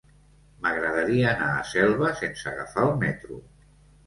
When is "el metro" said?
2.89-3.41